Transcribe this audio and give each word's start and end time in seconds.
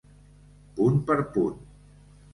Punt 0.79 0.97
per 1.11 1.19
punt. 1.37 1.63